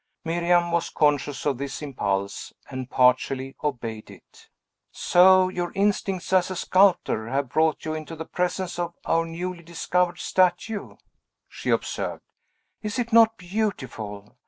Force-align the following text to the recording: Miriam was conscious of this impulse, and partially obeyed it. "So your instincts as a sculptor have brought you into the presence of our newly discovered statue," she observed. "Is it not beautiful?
Miriam 0.25 0.71
was 0.71 0.89
conscious 0.89 1.45
of 1.45 1.59
this 1.59 1.79
impulse, 1.83 2.53
and 2.71 2.89
partially 2.89 3.55
obeyed 3.63 4.09
it. 4.09 4.49
"So 4.91 5.47
your 5.47 5.71
instincts 5.75 6.33
as 6.33 6.49
a 6.49 6.55
sculptor 6.55 7.27
have 7.29 7.49
brought 7.49 7.85
you 7.85 7.93
into 7.93 8.15
the 8.15 8.25
presence 8.25 8.79
of 8.79 8.95
our 9.05 9.25
newly 9.27 9.61
discovered 9.61 10.17
statue," 10.17 10.95
she 11.47 11.69
observed. 11.69 12.23
"Is 12.81 12.97
it 12.97 13.13
not 13.13 13.37
beautiful? 13.37 14.35